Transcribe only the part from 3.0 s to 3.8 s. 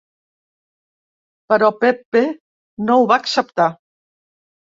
va acceptar.